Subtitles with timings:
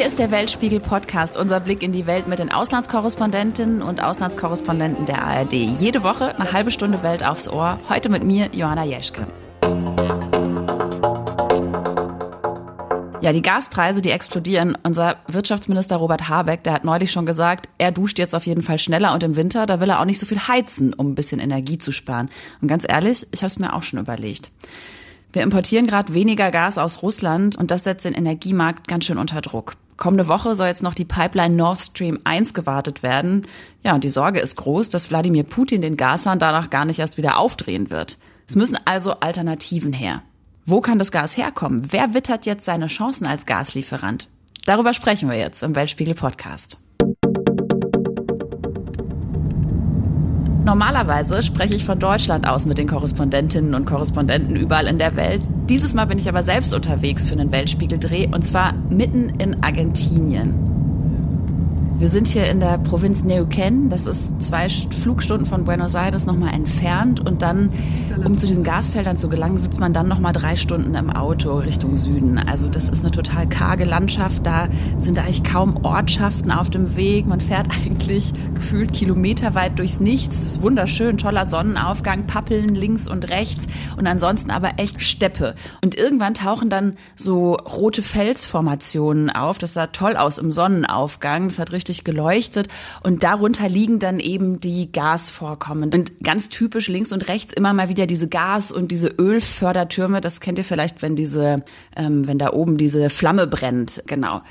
[0.00, 5.04] Hier ist der Weltspiegel Podcast, unser Blick in die Welt mit den Auslandskorrespondentinnen und Auslandskorrespondenten
[5.04, 5.52] der ARD.
[5.52, 7.78] Jede Woche eine halbe Stunde Welt aufs Ohr.
[7.86, 9.26] Heute mit mir, Johanna Jeschke.
[13.20, 14.74] Ja, die Gaspreise, die explodieren.
[14.84, 18.78] Unser Wirtschaftsminister Robert Habeck, der hat neulich schon gesagt, er duscht jetzt auf jeden Fall
[18.78, 21.40] schneller und im Winter, da will er auch nicht so viel heizen, um ein bisschen
[21.40, 22.30] Energie zu sparen.
[22.62, 24.50] Und ganz ehrlich, ich habe es mir auch schon überlegt.
[25.34, 29.42] Wir importieren gerade weniger Gas aus Russland und das setzt den Energiemarkt ganz schön unter
[29.42, 29.76] Druck.
[30.00, 33.46] Kommende Woche soll jetzt noch die Pipeline Nord Stream 1 gewartet werden.
[33.84, 37.18] Ja, und die Sorge ist groß, dass Wladimir Putin den Gashahn danach gar nicht erst
[37.18, 38.16] wieder aufdrehen wird.
[38.48, 40.22] Es müssen also Alternativen her.
[40.64, 41.92] Wo kann das Gas herkommen?
[41.92, 44.28] Wer wittert jetzt seine Chancen als Gaslieferant?
[44.64, 46.78] Darüber sprechen wir jetzt im Weltspiegel Podcast.
[50.64, 55.42] Normalerweise spreche ich von Deutschland aus mit den Korrespondentinnen und Korrespondenten überall in der Welt.
[55.68, 60.69] Dieses Mal bin ich aber selbst unterwegs für einen Weltspiegeldreh und zwar mitten in Argentinien.
[62.00, 63.90] Wir sind hier in der Provinz Neuquén.
[63.90, 67.20] Das ist zwei Flugstunden von Buenos Aires nochmal entfernt.
[67.20, 67.74] Und dann,
[68.24, 71.98] um zu diesen Gasfeldern zu gelangen, sitzt man dann nochmal drei Stunden im Auto Richtung
[71.98, 72.38] Süden.
[72.38, 74.46] Also das ist eine total karge Landschaft.
[74.46, 77.26] Da sind eigentlich kaum Ortschaften auf dem Weg.
[77.26, 80.38] Man fährt eigentlich gefühlt kilometerweit durchs Nichts.
[80.38, 83.66] Das ist wunderschön, toller Sonnenaufgang, Pappeln links und rechts.
[83.98, 85.54] Und ansonsten aber echt Steppe.
[85.84, 89.58] Und irgendwann tauchen dann so rote Felsformationen auf.
[89.58, 91.48] Das sah toll aus im Sonnenaufgang.
[91.48, 92.68] Das hat richtig richtig geleuchtet
[93.02, 95.92] und darunter liegen dann eben die Gasvorkommen.
[95.92, 100.20] Und ganz typisch links und rechts immer mal wieder diese Gas- und diese Ölfördertürme.
[100.20, 101.64] Das kennt ihr vielleicht, wenn diese,
[101.96, 104.02] ähm, wenn da oben diese Flamme brennt.
[104.06, 104.42] Genau.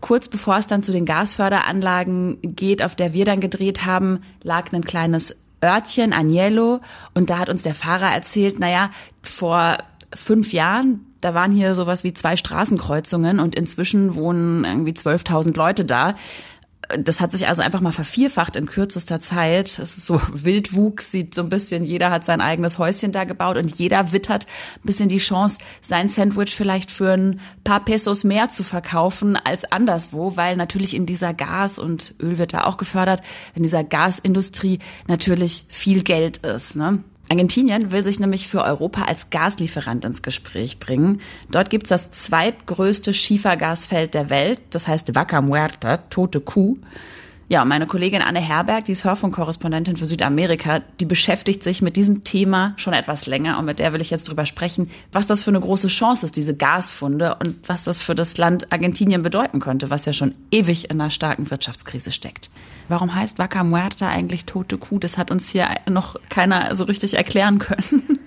[0.00, 4.72] Kurz bevor es dann zu den Gasförderanlagen geht, auf der wir dann gedreht haben, lag
[4.72, 6.80] ein kleines Örtchen, Agnello,
[7.14, 8.90] und da hat uns der Fahrer erzählt, naja,
[9.22, 9.78] vor
[10.12, 15.84] fünf Jahren, da waren hier sowas wie zwei Straßenkreuzungen und inzwischen wohnen irgendwie 12.000 Leute
[15.84, 16.16] da
[16.98, 19.68] das hat sich also einfach mal vervierfacht in kürzester Zeit.
[19.68, 23.56] Es ist so Wildwuchs, sieht so ein bisschen, jeder hat sein eigenes Häuschen da gebaut
[23.56, 28.50] und jeder wittert ein bisschen die Chance, sein Sandwich vielleicht für ein paar Pesos mehr
[28.50, 33.22] zu verkaufen als anderswo, weil natürlich in dieser Gas- und Öl wird da auch gefördert,
[33.54, 36.76] in dieser Gasindustrie natürlich viel Geld ist.
[36.76, 37.02] Ne?
[37.32, 41.22] Argentinien will sich nämlich für Europa als Gaslieferant ins Gespräch bringen.
[41.50, 46.76] Dort gibt es das zweitgrößte Schiefergasfeld der Welt, das heißt Vaca Muerta, tote Kuh.
[47.48, 52.22] Ja, meine Kollegin Anne Herberg, die ist Hörfunkkorrespondentin für Südamerika, die beschäftigt sich mit diesem
[52.22, 55.50] Thema schon etwas länger und mit der will ich jetzt drüber sprechen, was das für
[55.50, 59.88] eine große Chance ist, diese Gasfunde und was das für das Land Argentinien bedeuten könnte,
[59.88, 62.50] was ja schon ewig in einer starken Wirtschaftskrise steckt.
[62.88, 64.98] Warum heißt Vaca Muerta eigentlich tote Kuh?
[64.98, 68.18] Das hat uns hier noch keiner so richtig erklären können.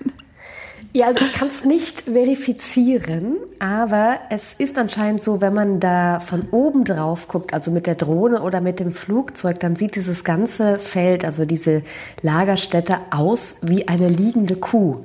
[0.92, 6.20] Ja, also ich kann es nicht verifizieren, aber es ist anscheinend so, wenn man da
[6.20, 10.24] von oben drauf guckt, also mit der Drohne oder mit dem Flugzeug, dann sieht dieses
[10.24, 11.82] ganze Feld, also diese
[12.22, 15.02] Lagerstätte aus wie eine liegende Kuh.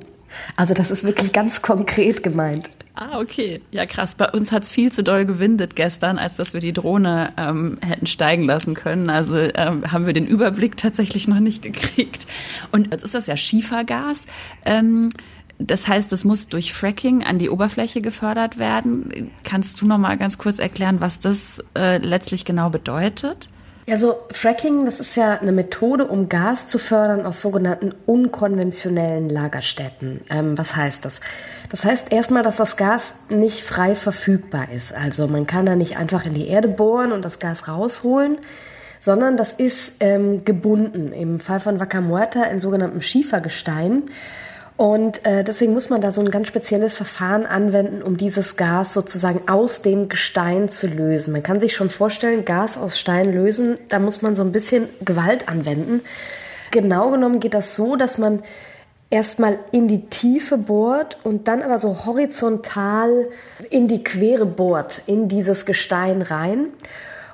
[0.56, 2.70] Also das ist wirklich ganz konkret gemeint.
[2.94, 3.62] Ah, okay.
[3.70, 4.14] Ja, krass.
[4.16, 8.06] Bei uns hat's viel zu doll gewindet gestern, als dass wir die Drohne ähm, hätten
[8.06, 9.08] steigen lassen können.
[9.08, 12.26] Also ähm, haben wir den Überblick tatsächlich noch nicht gekriegt.
[12.70, 14.26] Und jetzt ist das ja Schiefergas.
[14.66, 15.08] Ähm,
[15.58, 19.30] das heißt, es muss durch Fracking an die Oberfläche gefördert werden.
[19.44, 23.48] Kannst du noch mal ganz kurz erklären, was das äh, letztlich genau bedeutet?
[23.88, 30.20] Also Fracking, das ist ja eine Methode, um Gas zu fördern aus sogenannten unkonventionellen Lagerstätten.
[30.30, 31.20] Ähm, was heißt das?
[31.68, 34.94] Das heißt erstmal, dass das Gas nicht frei verfügbar ist.
[34.94, 38.38] Also man kann da nicht einfach in die Erde bohren und das Gas rausholen,
[39.00, 41.12] sondern das ist ähm, gebunden.
[41.12, 44.04] Im Fall von Vaca Muerta in sogenanntem Schiefergestein.
[44.82, 48.92] Und äh, deswegen muss man da so ein ganz spezielles Verfahren anwenden, um dieses Gas
[48.92, 51.30] sozusagen aus dem Gestein zu lösen.
[51.30, 54.88] Man kann sich schon vorstellen, Gas aus Stein lösen, da muss man so ein bisschen
[55.04, 56.00] Gewalt anwenden.
[56.72, 58.42] Genau genommen geht das so, dass man
[59.08, 63.28] erstmal in die Tiefe bohrt und dann aber so horizontal
[63.70, 66.72] in die Quere bohrt, in dieses Gestein rein.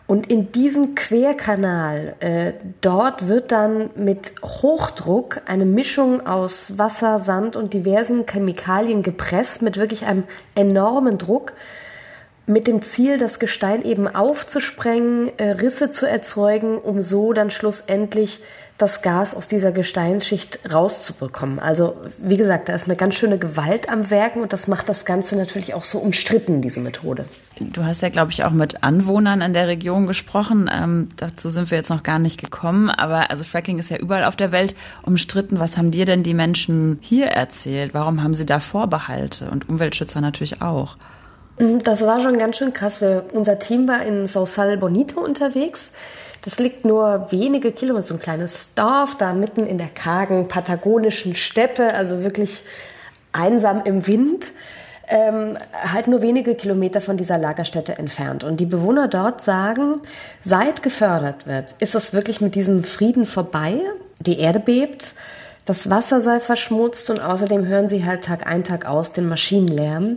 [0.09, 7.57] Und in diesem Querkanal, äh, dort wird dann mit Hochdruck eine Mischung aus Wasser, Sand
[7.57, 10.25] und diversen Chemikalien gepresst mit wirklich einem
[10.55, 11.53] enormen Druck,
[12.47, 18.41] mit dem Ziel, das Gestein eben aufzusprengen, äh, Risse zu erzeugen, um so dann schlussendlich
[18.79, 21.59] das Gas aus dieser Gesteinsschicht rauszubekommen.
[21.59, 25.05] Also wie gesagt, da ist eine ganz schöne Gewalt am Werken und das macht das
[25.05, 27.25] Ganze natürlich auch so umstritten, diese Methode.
[27.59, 30.71] Du hast ja, glaube ich, auch mit Anwohnern in der Region gesprochen.
[30.73, 32.89] Ähm, dazu sind wir jetzt noch gar nicht gekommen.
[32.89, 35.59] Aber also Fracking ist ja überall auf der Welt umstritten.
[35.59, 37.95] Was haben dir denn die Menschen hier erzählt?
[37.95, 39.51] Warum haben sie da Vorbehalte?
[39.51, 40.97] Und Umweltschützer natürlich auch.
[41.59, 43.05] Das war schon ganz schön krass.
[43.33, 45.91] Unser Team war in Sausal Bonito unterwegs.
[46.49, 51.35] Das liegt nur wenige Kilometer, so ein kleines Dorf, da mitten in der kargen patagonischen
[51.35, 52.63] Steppe, also wirklich
[53.33, 54.47] einsam im Wind
[55.09, 58.45] ähm, halt nur wenige Kilometer von dieser Lagerstätte entfernt.
[58.45, 60.01] Und die Bewohner dort sagen,
[60.43, 63.83] seit gefördert wird, ist es wirklich mit diesem Frieden vorbei.
[64.19, 65.13] Die Erde bebt,
[65.67, 70.17] das Wasser sei verschmutzt und außerdem hören sie halt Tag ein, Tag aus den Maschinenlärm.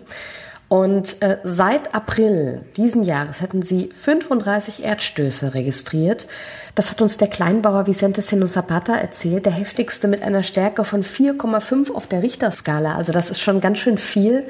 [0.72, 6.28] Und äh, seit April diesen Jahres hätten sie 35 Erdstöße registriert.
[6.76, 11.04] Das hat uns der Kleinbauer Vicente Seno Zapata erzählt, der heftigste mit einer Stärke von
[11.04, 12.96] 4,5 auf der Richterskala.
[12.96, 14.48] Also das ist schon ganz schön viel.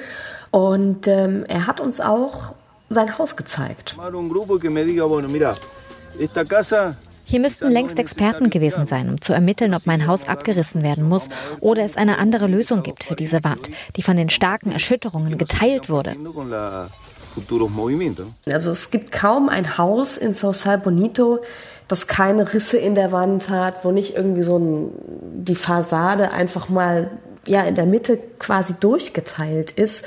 [0.51, 2.53] Und ähm, er hat uns auch
[2.89, 3.95] sein Haus gezeigt.
[7.31, 11.29] Hier müssten längst Experten gewesen sein, um zu ermitteln, ob mein Haus abgerissen werden muss
[11.61, 15.89] oder es eine andere Lösung gibt für diese Wand, die von den starken Erschütterungen geteilt
[15.89, 16.17] wurde.
[18.51, 21.39] Also es gibt kaum ein Haus in Sausal Bonito,
[21.87, 24.89] das keine Risse in der Wand hat, wo nicht irgendwie so ein,
[25.45, 27.11] die Fassade einfach mal
[27.47, 30.03] ja in der Mitte quasi durchgeteilt ist.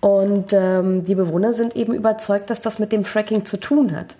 [0.00, 4.16] Und ähm, die Bewohner sind eben überzeugt, dass das mit dem Fracking zu tun hat.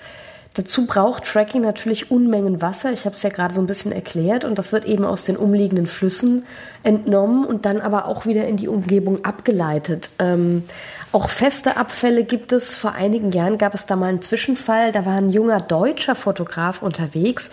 [0.55, 2.93] Dazu braucht Fracking natürlich Unmengen Wasser.
[2.93, 4.45] Ich habe es ja gerade so ein bisschen erklärt.
[4.45, 6.45] Und das wird eben aus den umliegenden Flüssen
[6.83, 10.11] entnommen und dann aber auch wieder in die Umgebung abgeleitet.
[10.19, 10.65] Ähm,
[11.13, 12.75] auch feste Abfälle gibt es.
[12.75, 14.91] Vor einigen Jahren gab es da mal einen Zwischenfall.
[14.91, 17.51] Da war ein junger deutscher Fotograf unterwegs.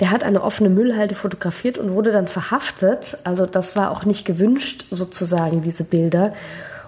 [0.00, 3.18] Der hat eine offene Müllhalde fotografiert und wurde dann verhaftet.
[3.22, 6.34] Also das war auch nicht gewünscht, sozusagen, diese Bilder.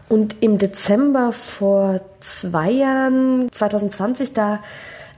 [0.09, 4.61] Und im Dezember vor zwei Jahren, 2020, da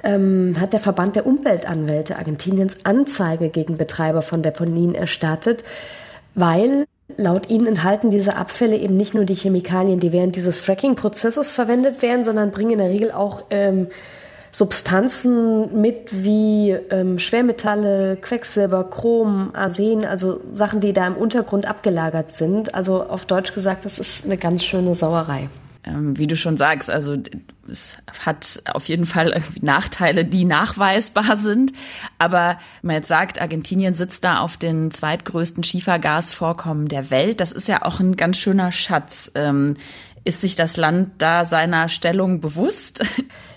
[0.03, 5.65] ähm, hat der Verband der Umweltanwälte Argentiniens Anzeige gegen Betreiber von Deponien erstattet,
[6.35, 6.85] weil
[7.17, 12.03] laut ihnen enthalten diese Abfälle eben nicht nur die Chemikalien, die während dieses Fracking-Prozesses verwendet
[12.03, 13.89] werden, sondern bringen in der Regel auch ähm,
[14.53, 22.31] Substanzen mit wie ähm, Schwermetalle, Quecksilber, Chrom, Arsen, also Sachen, die da im Untergrund abgelagert
[22.31, 22.75] sind.
[22.75, 25.49] Also auf Deutsch gesagt, das ist eine ganz schöne Sauerei.
[25.87, 27.17] Ähm, wie du schon sagst, also
[27.71, 31.73] es hat auf jeden Fall Nachteile, die nachweisbar sind.
[32.19, 37.69] Aber man jetzt sagt, Argentinien sitzt da auf den zweitgrößten Schiefergasvorkommen der Welt, das ist
[37.69, 39.31] ja auch ein ganz schöner Schatz.
[40.27, 43.01] Ist sich das Land da seiner Stellung bewusst?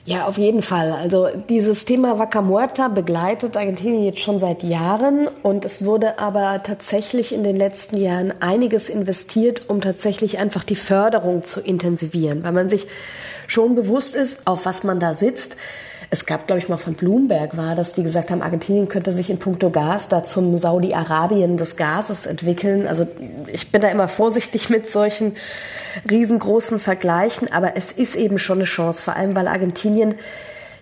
[0.05, 0.91] Ja, auf jeden Fall.
[0.91, 6.61] Also dieses Thema Vaca Muerta begleitet Argentinien jetzt schon seit Jahren und es wurde aber
[6.61, 12.51] tatsächlich in den letzten Jahren einiges investiert, um tatsächlich einfach die Förderung zu intensivieren, weil
[12.51, 12.87] man sich
[13.47, 15.57] schon bewusst ist, auf was man da sitzt.
[16.11, 19.29] Es gab, glaube ich, mal von Bloomberg war, dass die gesagt haben, Argentinien könnte sich
[19.29, 22.87] in puncto Gas da zum Saudi-Arabien des Gases entwickeln.
[22.87, 23.07] Also
[23.51, 25.35] ich bin da immer vorsichtig mit solchen
[26.09, 30.15] riesengroßen Vergleichen, aber es ist eben schon eine Chance, vor allem weil Argentinien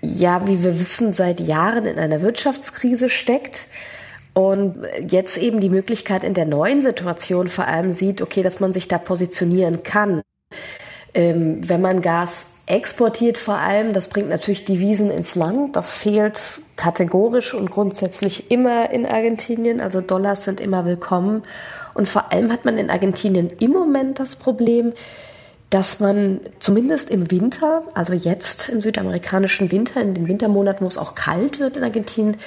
[0.02, 3.68] ja, wie wir wissen, seit Jahren in einer Wirtschaftskrise steckt
[4.34, 8.74] und jetzt eben die Möglichkeit in der neuen Situation vor allem sieht, okay, dass man
[8.74, 10.22] sich da positionieren kann.
[11.14, 15.76] Ähm, wenn man Gas exportiert vor allem, das bringt natürlich Devisen ins Land.
[15.76, 19.82] Das fehlt kategorisch und grundsätzlich immer in Argentinien.
[19.82, 21.42] Also Dollars sind immer willkommen.
[21.98, 24.94] Und vor allem hat man in Argentinien im Moment das Problem,
[25.72, 31.00] dass man zumindest im Winter, also jetzt im südamerikanischen Winter, in den Wintermonaten, wo es
[31.00, 32.38] auch kalt wird in Argentinien,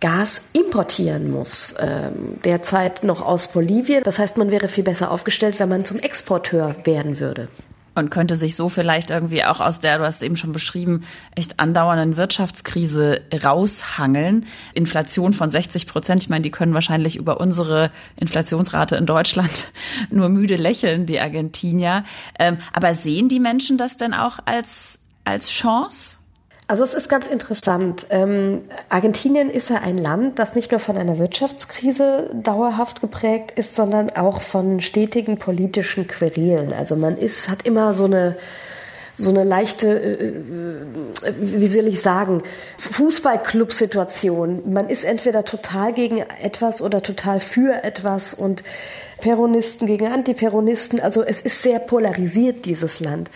[0.00, 1.74] Gas importieren muss.
[1.78, 4.02] Ähm, derzeit noch aus Bolivien.
[4.02, 7.48] Das heißt, man wäre viel besser aufgestellt, wenn man zum Exporteur werden würde
[7.96, 11.58] und könnte sich so vielleicht irgendwie auch aus der, du hast eben schon beschrieben, echt
[11.58, 14.46] andauernden Wirtschaftskrise raushangeln.
[14.74, 19.72] Inflation von 60 Prozent, ich meine, die können wahrscheinlich über unsere Inflationsrate in Deutschland
[20.10, 22.04] nur müde lächeln, die Argentinier.
[22.38, 26.15] Ähm, aber sehen die Menschen das denn auch als, als Chance?
[26.68, 28.06] Also es ist ganz interessant.
[28.10, 33.76] Ähm, Argentinien ist ja ein Land, das nicht nur von einer Wirtschaftskrise dauerhaft geprägt ist,
[33.76, 36.72] sondern auch von stetigen politischen Querelen.
[36.72, 38.36] Also man ist, hat immer so eine
[39.18, 42.42] so eine leichte, äh, äh wie soll ich sagen,
[42.78, 44.70] Fußballclub-Situation.
[44.70, 48.62] Man ist entweder total gegen etwas oder total für etwas und
[49.20, 51.00] Peronisten gegen Antiperonisten.
[51.00, 53.30] Also es ist sehr polarisiert, dieses Land.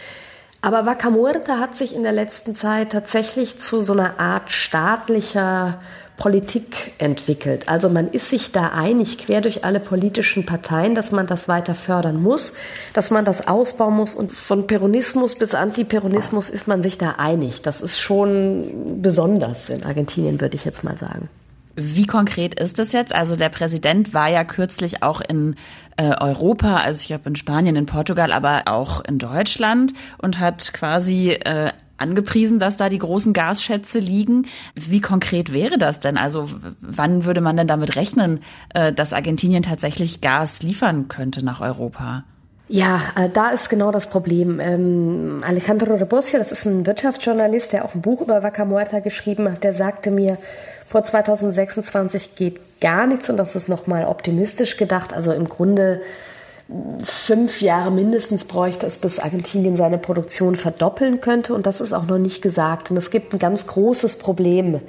[0.62, 5.80] Aber Vaca Muerta hat sich in der letzten Zeit tatsächlich zu so einer Art staatlicher
[6.18, 7.66] Politik entwickelt.
[7.66, 11.74] Also man ist sich da einig, quer durch alle politischen Parteien, dass man das weiter
[11.74, 12.58] fördern muss,
[12.92, 14.12] dass man das ausbauen muss.
[14.12, 17.62] Und von Peronismus bis Antiperonismus ist man sich da einig.
[17.62, 21.30] Das ist schon besonders in Argentinien, würde ich jetzt mal sagen.
[21.76, 23.14] Wie konkret ist das jetzt?
[23.14, 25.56] Also der Präsident war ja kürzlich auch in
[25.96, 30.72] äh, Europa, also ich glaube in Spanien, in Portugal, aber auch in Deutschland und hat
[30.72, 34.46] quasi äh, angepriesen, dass da die großen Gasschätze liegen.
[34.74, 36.16] Wie konkret wäre das denn?
[36.16, 36.48] Also
[36.80, 38.40] wann würde man denn damit rechnen,
[38.74, 42.24] äh, dass Argentinien tatsächlich Gas liefern könnte nach Europa?
[42.72, 44.60] Ja, äh, da ist genau das Problem.
[44.62, 49.50] Ähm, Alejandro Rebosio, das ist ein Wirtschaftsjournalist, der auch ein Buch über Vaca Muerta geschrieben
[49.50, 50.38] hat, der sagte mir,
[50.86, 55.12] vor 2026 geht gar nichts und das ist nochmal optimistisch gedacht.
[55.12, 56.00] Also im Grunde
[57.02, 61.54] fünf Jahre mindestens bräuchte es, bis Argentinien seine Produktion verdoppeln könnte.
[61.54, 62.92] Und das ist auch noch nicht gesagt.
[62.92, 64.80] Und es gibt ein ganz großes Problem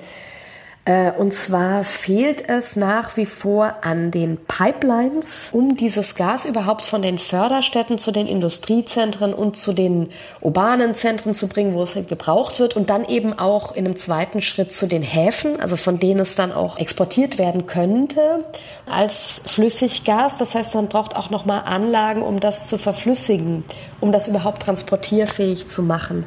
[0.84, 7.04] und zwar fehlt es nach wie vor an den Pipelines, um dieses Gas überhaupt von
[7.04, 10.10] den Förderstädten zu den Industriezentren und zu den
[10.40, 13.96] urbanen Zentren zu bringen, wo es halt gebraucht wird und dann eben auch in einem
[13.96, 18.44] zweiten Schritt zu den Häfen, also von denen es dann auch exportiert werden könnte
[18.90, 20.38] als Flüssiggas.
[20.38, 23.64] Das heißt, man braucht auch nochmal Anlagen, um das zu verflüssigen,
[24.00, 26.26] um das überhaupt transportierfähig zu machen.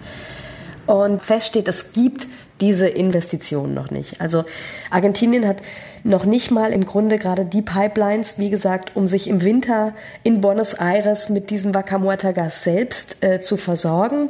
[0.87, 2.26] Und fest steht, es gibt
[2.61, 4.20] diese Investitionen noch nicht.
[4.20, 4.44] Also
[4.90, 5.58] Argentinien hat
[6.04, 10.40] noch nicht mal im Grunde gerade die Pipelines, wie gesagt, um sich im Winter in
[10.40, 14.28] Buenos Aires mit diesem Vaca Muerta Gas selbst äh, zu versorgen,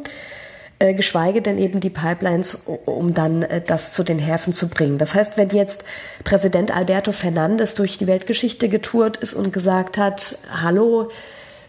[0.78, 4.98] äh, geschweige denn eben die Pipelines, um dann äh, das zu den Häfen zu bringen.
[4.98, 5.84] Das heißt, wenn jetzt
[6.22, 11.10] Präsident Alberto Fernandez durch die Weltgeschichte getourt ist und gesagt hat, hallo,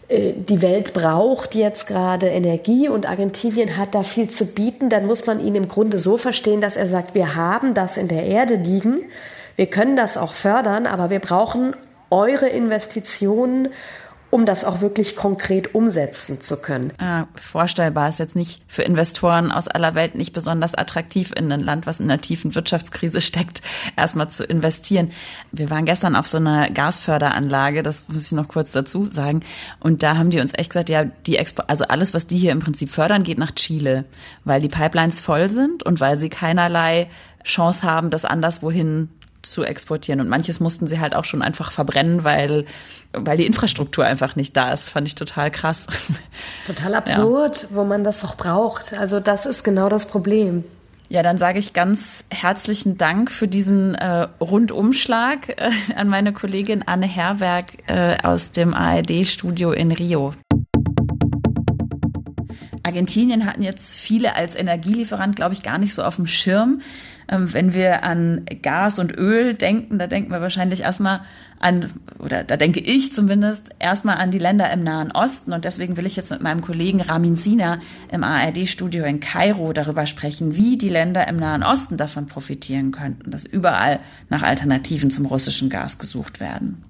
[0.08, 5.26] die Welt braucht jetzt gerade Energie und Argentinien hat da viel zu bieten, dann muss
[5.26, 8.54] man ihn im Grunde so verstehen, dass er sagt, wir haben das in der Erde
[8.54, 9.00] liegen,
[9.56, 11.74] wir können das auch fördern, aber wir brauchen
[12.10, 13.70] eure Investitionen
[14.30, 16.92] um das auch wirklich konkret umsetzen zu können.
[16.98, 21.60] Ah, vorstellbar ist jetzt nicht für Investoren aus aller Welt nicht besonders attraktiv in ein
[21.60, 23.62] Land, was in einer tiefen Wirtschaftskrise steckt,
[23.96, 25.12] erstmal zu investieren.
[25.52, 29.40] Wir waren gestern auf so einer Gasförderanlage, das muss ich noch kurz dazu sagen,
[29.80, 32.52] und da haben die uns echt gesagt, ja, die Expo also alles, was die hier
[32.52, 34.04] im Prinzip fördern, geht nach Chile,
[34.44, 37.08] weil die Pipelines voll sind und weil sie keinerlei
[37.44, 39.08] Chance haben, das anderswohin
[39.50, 40.20] zu exportieren.
[40.20, 42.66] Und manches mussten sie halt auch schon einfach verbrennen, weil,
[43.12, 44.88] weil die Infrastruktur einfach nicht da ist.
[44.88, 45.86] Fand ich total krass.
[46.66, 47.68] Total absurd, ja.
[47.72, 48.94] wo man das doch braucht.
[48.98, 50.64] Also das ist genau das Problem.
[51.08, 56.82] Ja, dann sage ich ganz herzlichen Dank für diesen äh, Rundumschlag äh, an meine Kollegin
[56.86, 60.34] Anne Herberg äh, aus dem ARD-Studio in Rio.
[62.86, 66.82] Argentinien hatten jetzt viele als Energielieferant, glaube ich, gar nicht so auf dem Schirm.
[67.28, 71.22] Ähm, wenn wir an Gas und Öl denken, da denken wir wahrscheinlich erstmal
[71.58, 71.90] an,
[72.20, 75.52] oder da denke ich zumindest, erstmal an die Länder im Nahen Osten.
[75.52, 77.80] Und deswegen will ich jetzt mit meinem Kollegen Ramin Sina
[78.12, 83.32] im ARD-Studio in Kairo darüber sprechen, wie die Länder im Nahen Osten davon profitieren könnten,
[83.32, 86.85] dass überall nach Alternativen zum russischen Gas gesucht werden.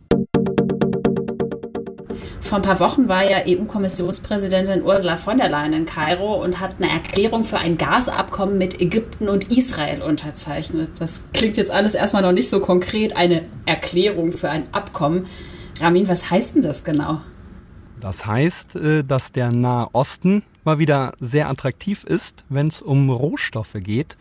[2.47, 6.77] Vor ein paar Wochen war ja EU-Kommissionspräsidentin Ursula von der Leyen in Kairo und hat
[6.79, 10.91] eine Erklärung für ein Gasabkommen mit Ägypten und Israel unterzeichnet.
[11.01, 15.27] Das klingt jetzt alles erstmal noch nicht so konkret, eine Erklärung für ein Abkommen.
[15.81, 17.21] Ramin, was heißt denn das genau?
[17.99, 23.11] Das heißt, äh, dass der Nahe Osten mal wieder sehr attraktiv ist, wenn es um
[23.11, 24.17] Rohstoffe geht.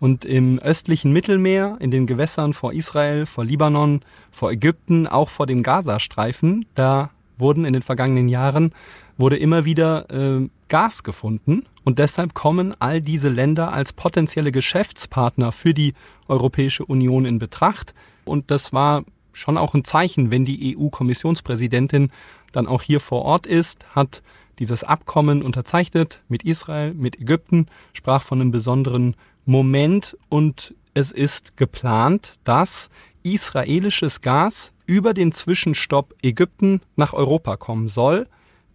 [0.00, 4.00] Und im östlichen Mittelmeer, in den Gewässern vor Israel, vor Libanon,
[4.32, 8.72] vor Ägypten, auch vor dem Gazastreifen, da wurden in den vergangenen Jahren,
[9.18, 11.66] wurde immer wieder äh, Gas gefunden.
[11.84, 15.94] Und deshalb kommen all diese Länder als potenzielle Geschäftspartner für die
[16.28, 17.94] Europäische Union in Betracht.
[18.24, 22.10] Und das war schon auch ein Zeichen, wenn die EU-Kommissionspräsidentin
[22.52, 24.22] dann auch hier vor Ort ist, hat
[24.58, 31.56] dieses Abkommen unterzeichnet mit Israel, mit Ägypten, sprach von einem besonderen Moment und es ist
[31.56, 32.90] geplant, dass
[33.22, 38.26] israelisches Gas über den Zwischenstopp Ägypten nach Europa kommen soll.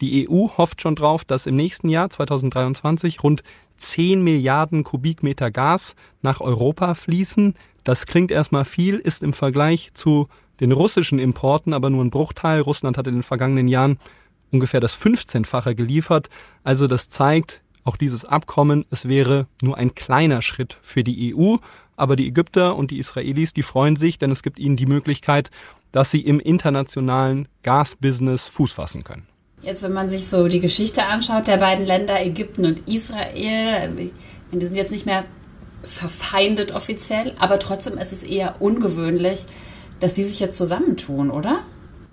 [0.01, 3.43] Die EU hofft schon drauf, dass im nächsten Jahr 2023 rund
[3.77, 7.55] 10 Milliarden Kubikmeter Gas nach Europa fließen.
[7.83, 10.27] Das klingt erstmal viel, ist im Vergleich zu
[10.59, 12.61] den russischen Importen aber nur ein Bruchteil.
[12.61, 13.99] Russland hat in den vergangenen Jahren
[14.51, 16.29] ungefähr das 15-fache geliefert.
[16.63, 21.57] Also das zeigt, auch dieses Abkommen, es wäre nur ein kleiner Schritt für die EU.
[21.97, 25.51] Aber die Ägypter und die Israelis, die freuen sich, denn es gibt ihnen die Möglichkeit,
[25.91, 29.27] dass sie im internationalen Gasbusiness Fuß fassen können.
[29.61, 34.11] Jetzt, wenn man sich so die Geschichte anschaut der beiden Länder, Ägypten und Israel,
[34.51, 35.25] die sind jetzt nicht mehr
[35.83, 39.45] verfeindet offiziell, aber trotzdem ist es eher ungewöhnlich,
[39.99, 41.63] dass die sich jetzt zusammentun, oder?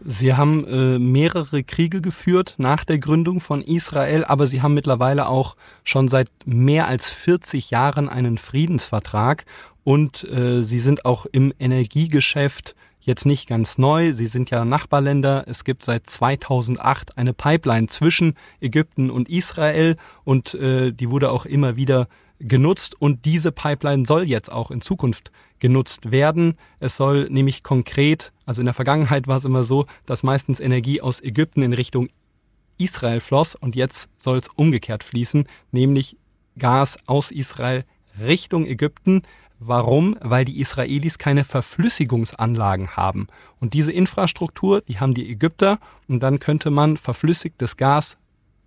[0.06, 5.28] Sie haben äh, mehrere Kriege geführt nach der Gründung von Israel, aber sie haben mittlerweile
[5.28, 9.46] auch schon seit mehr als 40 Jahren einen Friedensvertrag
[9.84, 14.14] und äh, sie sind auch im Energiegeschäft jetzt nicht ganz neu.
[14.14, 15.44] Sie sind ja Nachbarländer.
[15.46, 21.44] Es gibt seit 2008 eine Pipeline zwischen Ägypten und Israel und äh, die wurde auch
[21.44, 22.08] immer wieder
[22.40, 26.58] genutzt und diese Pipeline soll jetzt auch in Zukunft genutzt werden.
[26.80, 31.00] Es soll nämlich konkret, also in der Vergangenheit war es immer so, dass meistens Energie
[31.00, 32.08] aus Ägypten in Richtung
[32.76, 36.16] Israel floss und jetzt soll es umgekehrt fließen, nämlich
[36.58, 37.84] Gas aus Israel
[38.20, 39.22] Richtung Ägypten.
[39.66, 40.16] Warum?
[40.20, 43.28] Weil die Israelis keine Verflüssigungsanlagen haben.
[43.60, 48.18] Und diese Infrastruktur, die haben die Ägypter und dann könnte man verflüssigtes Gas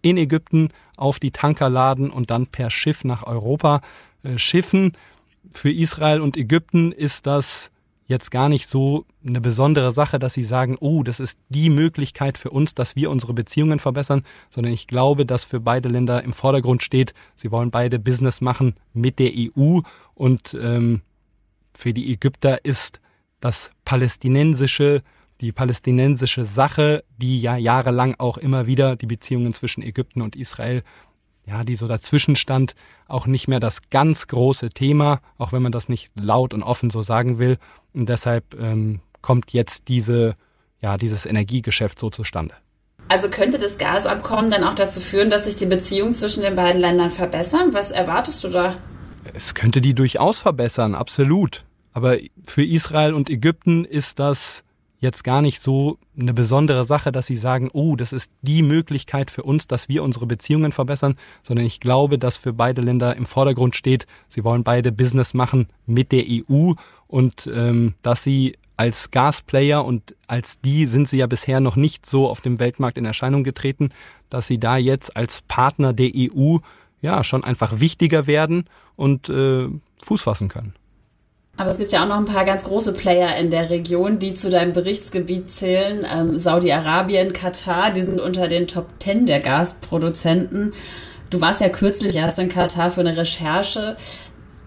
[0.02, 3.82] in Ägypten auf die Tanker laden und dann per Schiff nach Europa
[4.24, 4.94] äh, schiffen.
[5.52, 7.70] Für Israel und Ägypten ist das
[8.08, 12.38] jetzt gar nicht so eine besondere Sache, dass sie sagen, oh, das ist die Möglichkeit
[12.38, 16.34] für uns, dass wir unsere Beziehungen verbessern, sondern ich glaube, dass für beide Länder im
[16.34, 19.82] Vordergrund steht, sie wollen beide Business machen mit der EU
[20.18, 21.02] und ähm,
[21.74, 23.00] für die Ägypter ist
[23.40, 25.04] das palästinensische,
[25.42, 30.82] die palästinensische Sache, die ja jahrelang auch immer wieder die Beziehungen zwischen Ägypten und Israel
[31.48, 32.76] ja, die so dazwischen stand,
[33.08, 36.90] auch nicht mehr das ganz große Thema, auch wenn man das nicht laut und offen
[36.90, 37.58] so sagen will.
[37.94, 40.36] Und deshalb ähm, kommt jetzt diese,
[40.82, 42.54] ja, dieses Energiegeschäft so zustande.
[43.08, 46.82] Also könnte das Gasabkommen dann auch dazu führen, dass sich die Beziehungen zwischen den beiden
[46.82, 47.74] Ländern verbessern?
[47.74, 48.76] Was erwartest du da?
[49.38, 51.64] Es könnte die durchaus verbessern, absolut.
[51.94, 54.64] Aber für Israel und Ägypten ist das
[55.00, 59.30] jetzt gar nicht so eine besondere Sache, dass sie sagen, oh, das ist die Möglichkeit
[59.30, 63.28] für uns, dass wir unsere Beziehungen verbessern, sondern ich glaube, dass für beide Länder im
[63.28, 66.74] Vordergrund steht, sie wollen beide Business machen mit der EU
[67.06, 72.08] und ähm, dass sie als Gasplayer und als die sind sie ja bisher noch nicht
[72.08, 73.90] so auf dem Weltmarkt in Erscheinung getreten,
[74.32, 76.58] dass sie da jetzt als Partner der EU
[77.02, 79.68] ja schon einfach wichtiger werden und äh,
[80.04, 80.74] Fuß fassen können.
[81.58, 84.36] Aber es gibt ja auch noch ein paar ganz große Player in der Region, die
[84.36, 86.06] zu deinem Berichtsgebiet zählen.
[86.12, 90.74] Ähm, Saudi-Arabien, Katar, die sind unter den Top Ten der Gasproduzenten.
[91.32, 93.98] Du warst ja kürzlich erst in Katar für eine Recherche.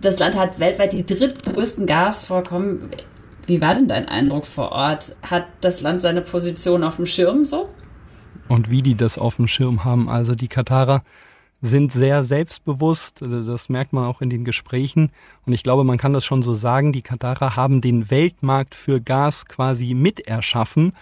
[0.01, 2.91] Das Land hat weltweit die drittgrößten Gasvorkommen.
[3.47, 5.15] Wie war denn dein Eindruck vor Ort?
[5.23, 7.69] Hat das Land seine Position auf dem Schirm so?
[8.49, 10.09] Und wie die das auf dem Schirm haben.
[10.09, 11.03] Also die Katarer
[11.63, 13.23] sind sehr selbstbewusst.
[13.23, 15.11] Das merkt man auch in den Gesprächen.
[15.45, 16.93] Und ich glaube, man kann das schon so sagen.
[16.93, 20.95] Die Katarer haben den Weltmarkt für Gas quasi miterschaffen.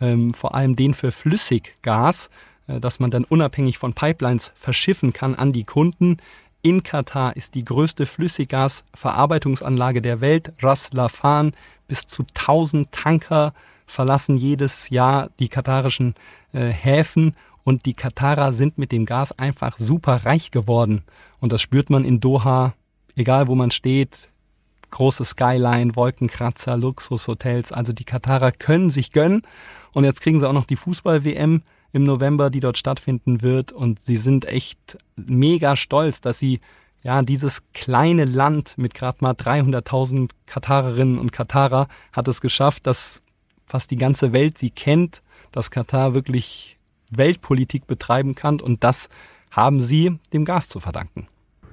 [0.00, 2.30] Ähm, vor allem den für Flüssiggas,
[2.68, 6.18] äh, dass man dann unabhängig von Pipelines verschiffen kann an die Kunden.
[6.62, 11.52] In Katar ist die größte Flüssiggasverarbeitungsanlage der Welt, Ras Lafan.
[11.86, 13.52] Bis zu 1000 Tanker
[13.86, 16.14] verlassen jedes Jahr die katarischen
[16.52, 17.34] äh, Häfen
[17.68, 21.02] und die Katarer sind mit dem Gas einfach super reich geworden.
[21.38, 22.72] Und das spürt man in Doha,
[23.14, 24.30] egal wo man steht.
[24.90, 27.70] Große Skyline, Wolkenkratzer, Luxushotels.
[27.70, 29.42] Also die Katarer können sich gönnen.
[29.92, 31.60] Und jetzt kriegen sie auch noch die Fußball-WM
[31.92, 33.70] im November, die dort stattfinden wird.
[33.70, 36.60] Und sie sind echt mega stolz, dass sie
[37.02, 43.20] ja, dieses kleine Land mit gerade mal 300.000 Katarerinnen und Katarer hat es geschafft, dass
[43.66, 45.20] fast die ganze Welt sie kennt,
[45.52, 46.77] dass Katar wirklich
[47.10, 48.60] Weltpolitik betreiben kann.
[48.60, 49.08] Und das
[49.50, 51.26] haben sie dem Gas zu verdanken.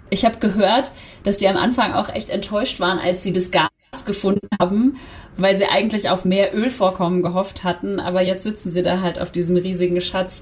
[0.09, 0.91] Ich habe gehört,
[1.23, 3.69] dass die am Anfang auch echt enttäuscht waren, als sie das Gas
[4.05, 4.97] gefunden haben,
[5.37, 7.99] weil sie eigentlich auf mehr Ölvorkommen gehofft hatten.
[7.99, 10.41] Aber jetzt sitzen sie da halt auf diesem riesigen Schatz.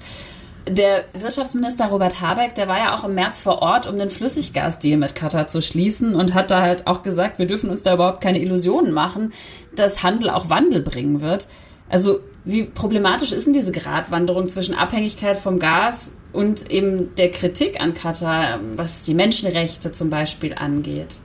[0.68, 4.98] Der Wirtschaftsminister Robert Habeck, der war ja auch im März vor Ort, um den Flüssiggasdeal
[4.98, 8.22] mit Katar zu schließen und hat da halt auch gesagt, wir dürfen uns da überhaupt
[8.22, 9.34] keine Illusionen machen,
[9.76, 11.48] dass Handel auch Wandel bringen wird.
[11.90, 17.80] Also wie problematisch ist denn diese Gratwanderung zwischen Abhängigkeit vom Gas und eben der Kritik
[17.80, 21.20] an Katar, was die Menschenrechte zum Beispiel angeht?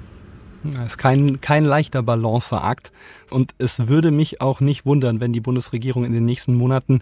[0.63, 2.93] Das ist kein, kein leichter Balanceakt.
[3.31, 7.01] Und es würde mich auch nicht wundern, wenn die Bundesregierung in den nächsten Monaten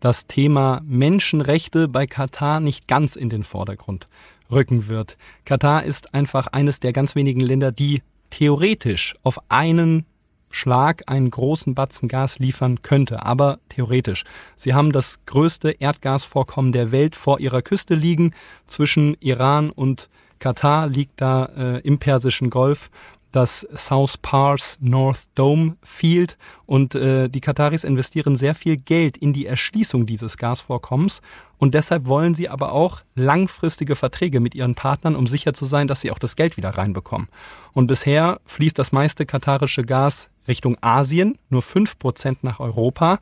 [0.00, 4.06] das Thema Menschenrechte bei Katar nicht ganz in den Vordergrund
[4.50, 5.16] rücken wird.
[5.44, 10.06] Katar ist einfach eines der ganz wenigen Länder, die theoretisch auf einen
[10.52, 14.24] Schlag einen großen Batzen Gas liefern könnte, aber theoretisch.
[14.56, 18.32] Sie haben das größte Erdgasvorkommen der Welt vor ihrer Küste liegen.
[18.66, 22.90] Zwischen Iran und Katar liegt da äh, im Persischen Golf
[23.32, 26.36] das South Pars North Dome Field
[26.66, 31.22] und äh, die Kataris investieren sehr viel Geld in die Erschließung dieses Gasvorkommens
[31.62, 35.88] und deshalb wollen sie aber auch langfristige Verträge mit ihren Partnern, um sicher zu sein,
[35.88, 37.28] dass sie auch das Geld wieder reinbekommen.
[37.72, 43.18] Und bisher fließt das meiste katarische Gas Richtung Asien, nur fünf Prozent nach Europa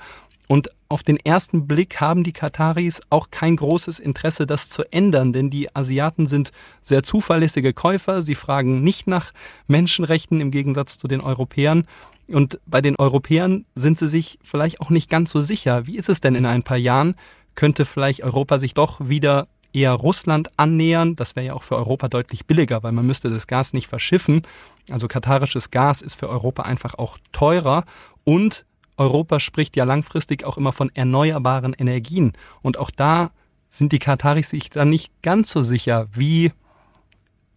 [0.51, 5.33] Und auf den ersten Blick haben die Kataris auch kein großes Interesse, das zu ändern,
[5.33, 6.51] denn die Asiaten sind
[6.83, 8.23] sehr zuverlässige Käufer.
[8.23, 9.31] Sie fragen nicht nach
[9.69, 11.87] Menschenrechten im Gegensatz zu den Europäern.
[12.27, 15.87] Und bei den Europäern sind sie sich vielleicht auch nicht ganz so sicher.
[15.87, 17.15] Wie ist es denn in ein paar Jahren?
[17.55, 21.17] Könnte vielleicht Europa sich doch wieder eher Russland annähern?
[21.17, 24.43] Das wäre ja auch für Europa deutlich billiger, weil man müsste das Gas nicht verschiffen.
[24.91, 27.85] Also katarisches Gas ist für Europa einfach auch teurer
[28.25, 28.65] und
[28.97, 32.33] Europa spricht ja langfristig auch immer von erneuerbaren Energien.
[32.63, 33.31] Und auch da
[33.71, 36.53] sind die Kataris sich dann nicht ganz so sicher, wie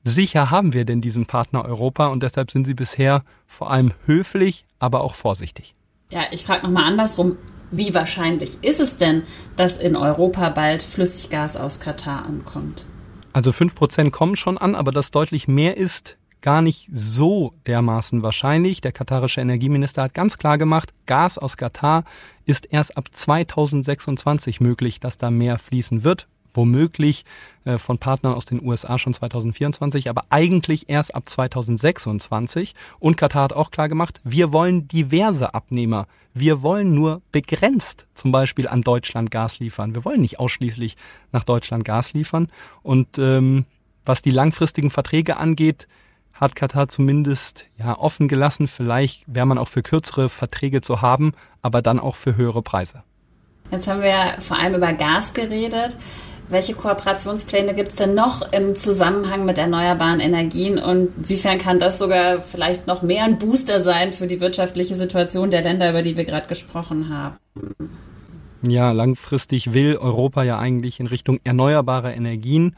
[0.03, 4.65] sicher haben wir denn diesen Partner Europa und deshalb sind sie bisher vor allem höflich,
[4.79, 5.75] aber auch vorsichtig.
[6.09, 7.37] Ja, ich frage nochmal andersrum.
[7.75, 9.23] Wie wahrscheinlich ist es denn,
[9.55, 12.85] dass in Europa bald Flüssiggas aus Katar ankommt?
[13.33, 18.81] Also 5% kommen schon an, aber das deutlich mehr ist, gar nicht so dermaßen wahrscheinlich.
[18.81, 22.03] Der katarische Energieminister hat ganz klar gemacht, Gas aus Katar
[22.45, 26.27] ist erst ab 2026 möglich, dass da mehr fließen wird.
[26.53, 27.25] Womöglich
[27.65, 32.75] äh, von Partnern aus den USA schon 2024, aber eigentlich erst ab 2026.
[32.99, 36.07] Und Katar hat auch klar gemacht, wir wollen diverse Abnehmer.
[36.33, 39.93] Wir wollen nur begrenzt zum Beispiel an Deutschland Gas liefern.
[39.95, 40.97] Wir wollen nicht ausschließlich
[41.31, 42.47] nach Deutschland Gas liefern.
[42.81, 43.65] Und ähm,
[44.05, 45.87] was die langfristigen Verträge angeht,
[46.33, 48.67] hat Katar zumindest ja offen gelassen.
[48.67, 53.03] Vielleicht wäre man auch für kürzere Verträge zu haben, aber dann auch für höhere Preise.
[53.71, 55.97] Jetzt haben wir vor allem über Gas geredet.
[56.49, 61.97] Welche Kooperationspläne gibt es denn noch im Zusammenhang mit erneuerbaren Energien und wiefern kann das
[61.97, 66.17] sogar vielleicht noch mehr ein Booster sein für die wirtschaftliche Situation der Länder, über die
[66.17, 67.37] wir gerade gesprochen haben?
[68.67, 72.75] Ja, langfristig will Europa ja eigentlich in Richtung erneuerbare Energien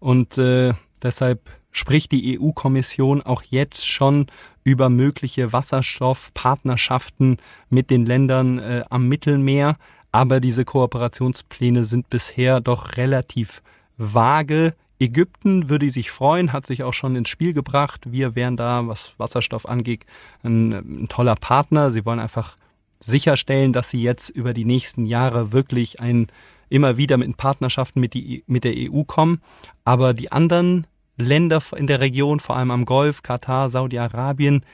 [0.00, 4.26] und äh, deshalb spricht die EU-Kommission auch jetzt schon
[4.64, 7.38] über mögliche Wasserstoffpartnerschaften
[7.70, 9.76] mit den Ländern äh, am Mittelmeer.
[10.12, 13.62] Aber diese Kooperationspläne sind bisher doch relativ
[13.96, 14.74] vage.
[15.00, 18.10] Ägypten würde sich freuen, hat sich auch schon ins Spiel gebracht.
[18.10, 20.04] Wir wären da, was Wasserstoff angeht,
[20.42, 21.92] ein, ein toller Partner.
[21.92, 22.56] Sie wollen einfach
[22.98, 26.28] sicherstellen, dass sie jetzt über die nächsten Jahre wirklich ein
[26.68, 29.40] immer wieder mit Partnerschaften mit, die, mit der EU kommen.
[29.84, 34.64] Aber die anderen Länder in der Region, vor allem am Golf, Katar, Saudi-Arabien,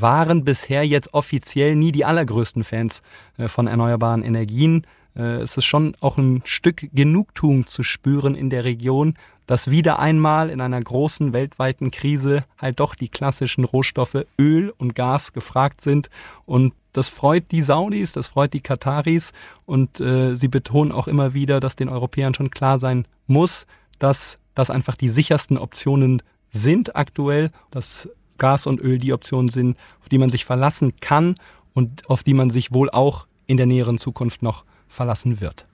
[0.00, 3.02] waren bisher jetzt offiziell nie die allergrößten Fans
[3.36, 4.86] äh, von erneuerbaren Energien.
[5.16, 9.14] Äh, es ist schon auch ein Stück Genugtuung zu spüren in der Region,
[9.46, 14.94] dass wieder einmal in einer großen weltweiten Krise halt doch die klassischen Rohstoffe Öl und
[14.94, 16.08] Gas gefragt sind.
[16.46, 19.32] Und das freut die Saudis, das freut die Kataris.
[19.66, 23.66] Und äh, sie betonen auch immer wieder, dass den Europäern schon klar sein muss,
[23.98, 28.08] dass das einfach die sichersten Optionen sind aktuell, dass
[28.44, 31.34] Gas und Öl die Optionen sind, auf die man sich verlassen kann
[31.72, 35.64] und auf die man sich wohl auch in der näheren Zukunft noch verlassen wird.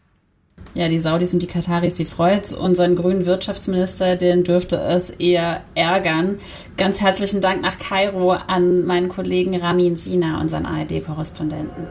[0.75, 5.63] Ja, die Saudis und die Kataris, die freut unseren grünen Wirtschaftsminister, den dürfte es eher
[5.75, 6.39] ärgern.
[6.77, 11.89] Ganz herzlichen Dank nach Kairo an meinen Kollegen Ramin Sina, unseren ARD-Korrespondenten.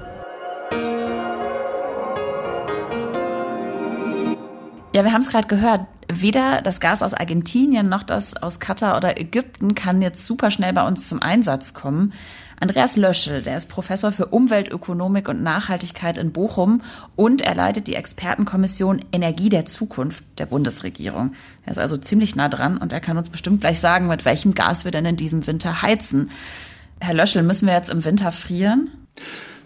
[4.91, 5.81] Ja, wir haben es gerade gehört.
[6.11, 10.73] Weder das Gas aus Argentinien noch das aus Katar oder Ägypten kann jetzt super schnell
[10.73, 12.13] bei uns zum Einsatz kommen.
[12.59, 16.81] Andreas Löschel, der ist Professor für Umweltökonomik und Nachhaltigkeit in Bochum
[17.15, 21.33] und er leitet die Expertenkommission Energie der Zukunft der Bundesregierung.
[21.65, 24.55] Er ist also ziemlich nah dran und er kann uns bestimmt gleich sagen, mit welchem
[24.55, 26.31] Gas wir denn in diesem Winter heizen.
[26.99, 28.89] Herr Löschel, müssen wir jetzt im Winter frieren?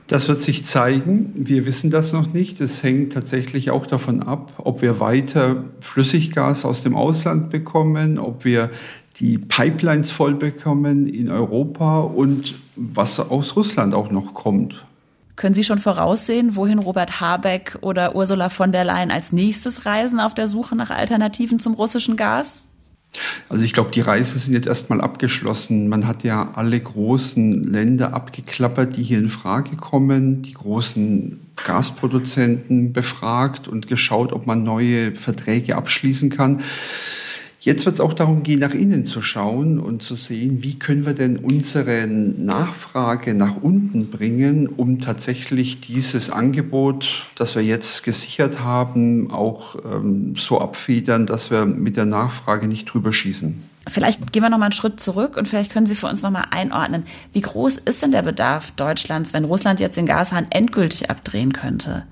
[0.08, 1.32] Das wird sich zeigen.
[1.36, 2.60] Wir wissen das noch nicht.
[2.62, 8.44] Es hängt tatsächlich auch davon ab, ob wir weiter Flüssiggas aus dem Ausland bekommen, ob
[8.44, 8.70] wir
[9.18, 14.86] die Pipelines voll bekommen in Europa und was aus Russland auch noch kommt.
[15.36, 20.20] Können Sie schon voraussehen, wohin Robert Habeck oder Ursula von der Leyen als nächstes reisen
[20.20, 22.66] auf der Suche nach Alternativen zum russischen Gas?
[23.49, 25.88] Also ich glaube, die Reisen sind jetzt erstmal abgeschlossen.
[25.88, 32.93] Man hat ja alle großen Länder abgeklappert, die hier in Frage kommen, die großen Gasproduzenten
[32.93, 36.63] befragt und geschaut, ob man neue Verträge abschließen kann.
[37.63, 41.06] Jetzt wird es auch darum gehen, nach innen zu schauen und zu sehen, wie können
[41.06, 48.60] wir denn unsere Nachfrage nach unten bringen, um tatsächlich dieses Angebot, das wir jetzt gesichert
[48.60, 53.63] haben, auch ähm, so abfedern, dass wir mit der Nachfrage nicht drüber schießen.
[53.88, 56.32] Vielleicht gehen wir noch mal einen Schritt zurück und vielleicht können Sie für uns noch
[56.32, 61.10] mal einordnen, wie groß ist denn der Bedarf Deutschlands, wenn Russland jetzt den Gashahn endgültig
[61.10, 62.04] abdrehen könnte?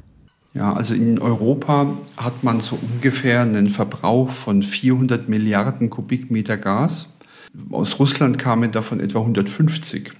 [0.53, 7.07] Ja, also in Europa hat man so ungefähr einen Verbrauch von 400 Milliarden Kubikmeter Gas.
[7.69, 10.11] Aus Russland kamen davon etwa 150.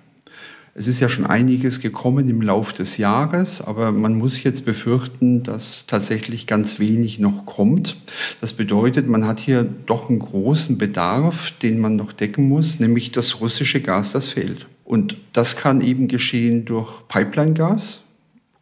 [0.74, 5.44] Es ist ja schon einiges gekommen im Laufe des Jahres, aber man muss jetzt befürchten,
[5.44, 7.98] dass tatsächlich ganz wenig noch kommt.
[8.40, 13.12] Das bedeutet, man hat hier doch einen großen Bedarf, den man noch decken muss, nämlich
[13.12, 14.66] das russische Gas, das fehlt.
[14.86, 18.01] Und das kann eben geschehen durch Pipeline-Gas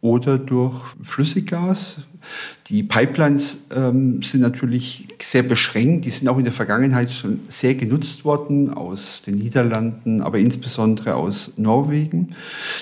[0.00, 1.96] oder durch Flüssiggas.
[2.68, 6.04] Die Pipelines ähm, sind natürlich sehr beschränkt.
[6.04, 11.14] Die sind auch in der Vergangenheit schon sehr genutzt worden aus den Niederlanden, aber insbesondere
[11.16, 12.34] aus Norwegen.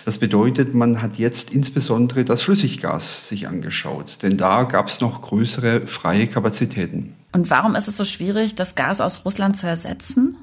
[0.05, 5.23] Das bedeutet, man hat jetzt insbesondere das Flüssiggas sich angeschaut, denn da gab es noch
[5.23, 7.15] größere freie Kapazitäten.
[7.33, 10.37] Und warum ist es so schwierig, das Gas aus Russland zu ersetzen?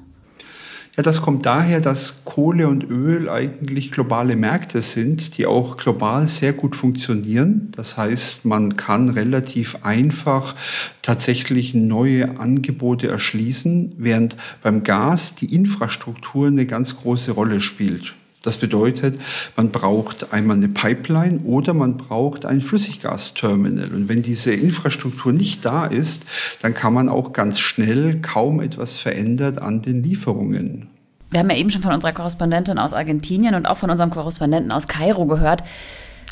[0.96, 6.26] Ja, das kommt daher, dass Kohle und Öl eigentlich globale Märkte sind, die auch global
[6.26, 7.70] sehr gut funktionieren.
[7.76, 10.54] Das heißt, man kann relativ einfach
[11.02, 18.14] tatsächlich neue Angebote erschließen, während beim Gas die Infrastruktur eine ganz große Rolle spielt.
[18.46, 19.20] Das bedeutet,
[19.56, 23.92] man braucht einmal eine Pipeline oder man braucht ein Flüssiggasterminal.
[23.92, 26.26] Und wenn diese Infrastruktur nicht da ist,
[26.62, 30.86] dann kann man auch ganz schnell kaum etwas verändert an den Lieferungen.
[31.30, 34.70] Wir haben ja eben schon von unserer Korrespondentin aus Argentinien und auch von unserem Korrespondenten
[34.70, 35.64] aus Kairo gehört.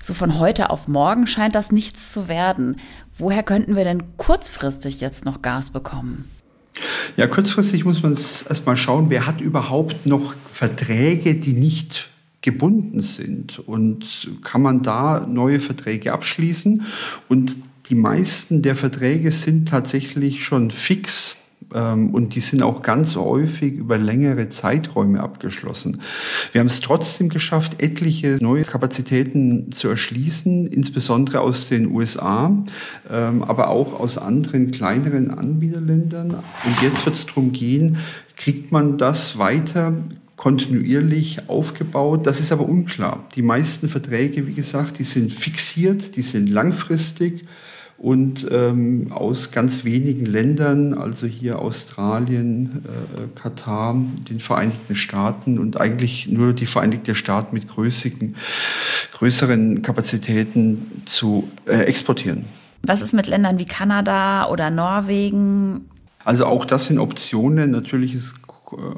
[0.00, 2.76] So von heute auf morgen scheint das nichts zu werden.
[3.18, 6.30] Woher könnten wir denn kurzfristig jetzt noch Gas bekommen?
[7.16, 12.08] Ja, kurzfristig muss man erstmal schauen, wer hat überhaupt noch Verträge, die nicht
[12.42, 13.60] gebunden sind?
[13.60, 16.82] Und kann man da neue Verträge abschließen?
[17.28, 17.56] Und
[17.90, 21.36] die meisten der Verträge sind tatsächlich schon fix
[21.80, 26.00] und die sind auch ganz häufig über längere Zeiträume abgeschlossen.
[26.52, 32.56] Wir haben es trotzdem geschafft, etliche neue Kapazitäten zu erschließen, insbesondere aus den USA,
[33.10, 36.30] ähm, aber auch aus anderen kleineren Anbieterländern.
[36.64, 37.98] Und jetzt wird es darum gehen,
[38.36, 39.94] kriegt man das weiter
[40.36, 42.26] kontinuierlich aufgebaut.
[42.26, 43.24] Das ist aber unklar.
[43.36, 47.44] Die meisten Verträge, wie gesagt, die sind fixiert, die sind langfristig
[47.96, 53.96] und ähm, aus ganz wenigen Ländern, also hier Australien, äh, Katar,
[54.28, 58.36] den Vereinigten Staaten und eigentlich nur die Vereinigten Staaten mit größigen,
[59.12, 62.44] größeren Kapazitäten zu äh, exportieren.
[62.82, 65.88] Was ist mit Ländern wie Kanada oder Norwegen?
[66.24, 67.70] Also auch das sind Optionen.
[67.70, 68.43] Natürlich ist äh,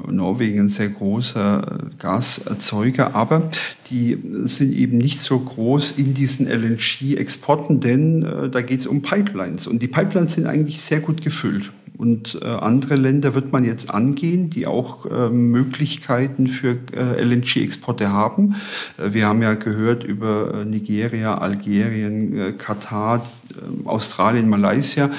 [0.09, 3.49] Norwegen ein sehr großer äh, Gaserzeuger, aber
[3.89, 9.01] die sind eben nicht so groß in diesen LNG-Exporten, denn äh, da geht es um
[9.01, 11.71] Pipelines und die Pipelines sind eigentlich sehr gut gefüllt.
[11.97, 18.11] Und äh, andere Länder wird man jetzt angehen, die auch äh, Möglichkeiten für äh, LNG-Exporte
[18.11, 18.55] haben.
[18.97, 25.09] Äh, wir haben ja gehört über äh, Nigeria, Algerien, äh, Katar, äh, Australien, Malaysia.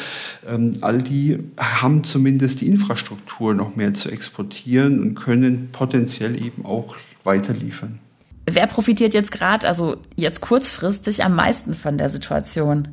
[0.47, 6.65] Ähm, all die haben zumindest die Infrastruktur noch mehr zu exportieren und können potenziell eben
[6.65, 7.99] auch weiter liefern.
[8.49, 12.89] Wer profitiert jetzt gerade, also jetzt kurzfristig am meisten von der Situation?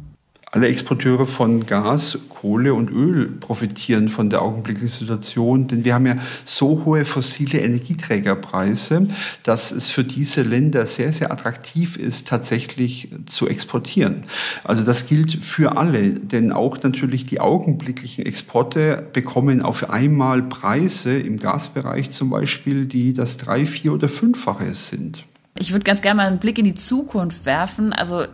[0.56, 6.06] Alle Exporteure von Gas, Kohle und Öl profitieren von der augenblicklichen Situation, denn wir haben
[6.06, 6.16] ja
[6.46, 9.08] so hohe fossile Energieträgerpreise,
[9.44, 14.24] dass es für diese Länder sehr, sehr attraktiv ist, tatsächlich zu exportieren.
[14.64, 21.18] Also das gilt für alle, denn auch natürlich die augenblicklichen Exporte bekommen auf einmal Preise
[21.18, 25.26] im Gasbereich zum Beispiel, die das drei, vier oder fünffache sind.
[25.60, 27.92] Ich würde ganz gerne mal einen Blick in die Zukunft werfen.
[27.92, 28.26] Also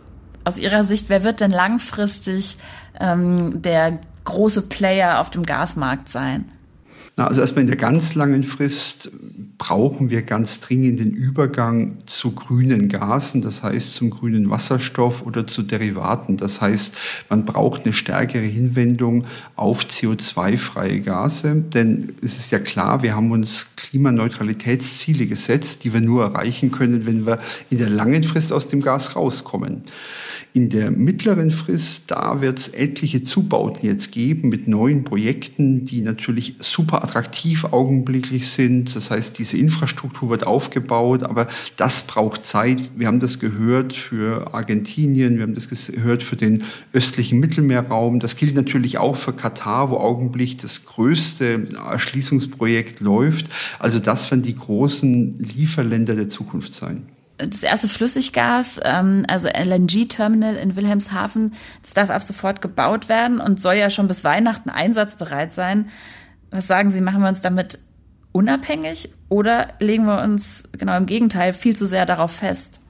[0.44, 2.56] aus Ihrer Sicht, wer wird denn langfristig
[3.00, 6.46] ähm, der große Player auf dem Gasmarkt sein?
[7.16, 9.10] Na, also erstmal in der ganz langen Frist
[9.62, 15.46] brauchen wir ganz dringend den Übergang zu grünen Gasen, das heißt zum grünen Wasserstoff oder
[15.46, 16.36] zu Derivaten.
[16.36, 16.96] Das heißt,
[17.28, 23.30] man braucht eine stärkere Hinwendung auf CO2-freie Gase, denn es ist ja klar, wir haben
[23.30, 27.38] uns Klimaneutralitätsziele gesetzt, die wir nur erreichen können, wenn wir
[27.70, 29.82] in der langen Frist aus dem Gas rauskommen.
[30.54, 36.02] In der mittleren Frist, da wird es etliche Zubauten jetzt geben mit neuen Projekten, die
[36.02, 38.94] natürlich super attraktiv augenblicklich sind.
[38.94, 42.90] Das heißt, diese Infrastruktur wird aufgebaut, aber das braucht Zeit.
[42.94, 48.20] Wir haben das gehört für Argentinien, wir haben das gehört für den östlichen Mittelmeerraum.
[48.20, 53.46] Das gilt natürlich auch für Katar, wo augenblicklich das größte Erschließungsprojekt läuft.
[53.78, 57.06] Also das werden die großen Lieferländer der Zukunft sein
[57.38, 63.60] das erste Flüssiggas, ähm, also LNG-Terminal in Wilhelmshaven, das darf ab sofort gebaut werden und
[63.60, 65.88] soll ja schon bis Weihnachten einsatzbereit sein.
[66.50, 67.78] Was sagen Sie, machen wir uns damit
[68.32, 72.81] unabhängig oder legen wir uns genau im Gegenteil viel zu sehr darauf fest?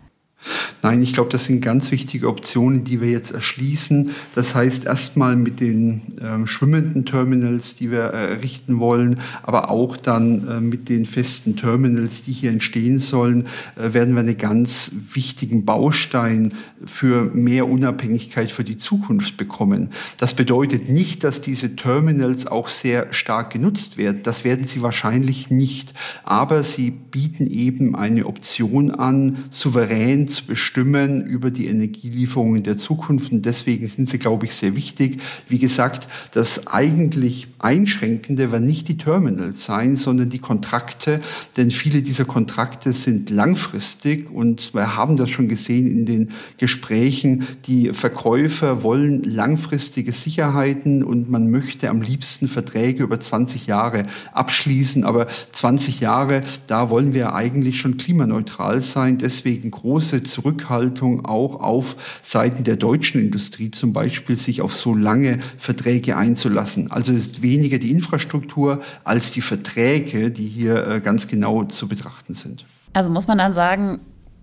[0.83, 4.11] Nein, ich glaube, das sind ganz wichtige Optionen, die wir jetzt erschließen.
[4.35, 9.97] Das heißt, erstmal mit den ähm, schwimmenden Terminals, die wir äh, errichten wollen, aber auch
[9.97, 14.91] dann äh, mit den festen Terminals, die hier entstehen sollen, äh, werden wir einen ganz
[15.13, 19.91] wichtigen Baustein für mehr Unabhängigkeit für die Zukunft bekommen.
[20.19, 24.23] Das bedeutet nicht, dass diese Terminals auch sehr stark genutzt werden.
[24.25, 25.95] Das werden sie wahrscheinlich nicht.
[26.25, 33.33] Aber sie bieten eben eine Option an, souverän zu bestimmen über die Energielieferungen der Zukunft.
[33.33, 35.21] Und deswegen sind sie, glaube ich, sehr wichtig.
[35.49, 41.21] Wie gesagt, das eigentlich Einschränkende werden nicht die Terminals sein, sondern die Kontrakte.
[41.57, 47.47] Denn viele dieser Kontrakte sind langfristig und wir haben das schon gesehen in den Gesprächen.
[47.67, 55.05] Die Verkäufer wollen langfristige Sicherheiten und man möchte am liebsten Verträge über 20 Jahre abschließen.
[55.05, 59.19] Aber 20 Jahre, da wollen wir eigentlich schon klimaneutral sein.
[59.19, 65.39] Deswegen große Zurückhaltung auch auf Seiten der deutschen Industrie zum Beispiel, sich auf so lange
[65.59, 66.91] Verträge einzulassen.
[66.91, 71.89] Also es ist weniger die Infrastruktur als die Verträge, die hier äh, ganz genau zu
[71.89, 72.65] betrachten sind.
[72.93, 74.01] Also muss man dann sagen,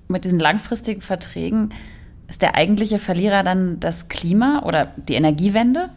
[0.07, 1.69] mit diesen langfristigen Verträgen
[2.27, 5.89] ist der eigentliche Verlierer dann das Klima oder die Energiewende?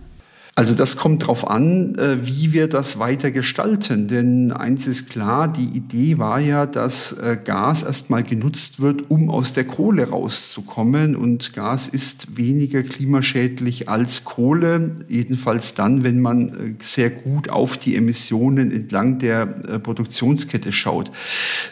[0.55, 4.07] Also das kommt darauf an, äh, wie wir das weiter gestalten.
[4.07, 9.31] Denn eins ist klar, die Idee war ja, dass äh, Gas erstmal genutzt wird, um
[9.31, 11.17] aus der Kohle rauszukommen.
[11.17, 17.79] Und Gas ist weniger klimaschädlich als Kohle, jedenfalls dann, wenn man äh, sehr gut auf
[17.79, 21.11] die Emissionen entlang der Produktionskette schaut.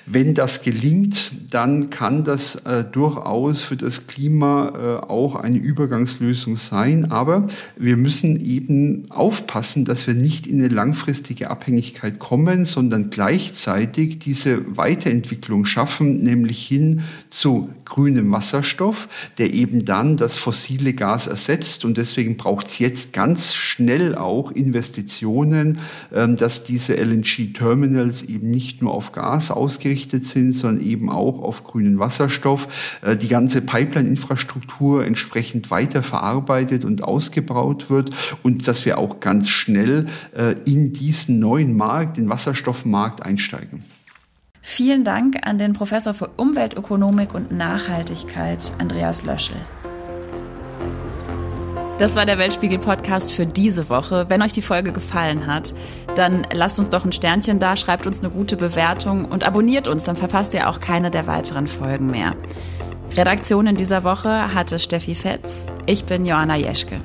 [0.07, 2.63] Wenn das gelingt, dann kann das
[2.93, 7.11] durchaus für das Klima auch eine Übergangslösung sein.
[7.11, 13.11] Aber wir müssen eben eben aufpassen, dass wir nicht in eine langfristige Abhängigkeit kommen, sondern
[13.11, 21.27] gleichzeitig diese Weiterentwicklung schaffen, nämlich hin zu grünem Wasserstoff, der eben dann das fossile Gas
[21.27, 21.85] ersetzt.
[21.85, 25.79] Und deswegen braucht es jetzt ganz schnell auch Investitionen,
[26.15, 31.65] ähm, dass diese LNG-Terminals eben nicht nur auf Gas ausgerichtet sind, sondern eben auch auf
[31.65, 33.01] grünen Wasserstoff.
[33.03, 38.11] Äh, die ganze Pipeline-Infrastruktur entsprechend weiterverarbeitet und ausgebaut wird
[38.45, 43.85] und dass wir auch ganz schnell äh, in diesen neuen Markt, den Wasserstoffmarkt einsteigen.
[44.63, 49.57] Vielen Dank an den Professor für Umweltökonomik und Nachhaltigkeit, Andreas Löschel.
[51.99, 54.25] Das war der Weltspiegel-Podcast für diese Woche.
[54.29, 55.75] Wenn euch die Folge gefallen hat,
[56.17, 60.05] dann lasst uns doch ein Sternchen da, schreibt uns eine gute Bewertung und abonniert uns,
[60.05, 62.37] dann verpasst ihr auch keine der weiteren Folgen mehr.
[63.13, 65.67] Redaktion in dieser Woche hatte Steffi Fetz.
[65.85, 67.03] Ich bin Joanna Jeschke.